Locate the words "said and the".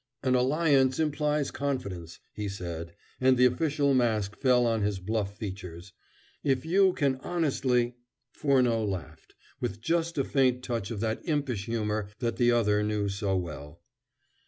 2.49-3.45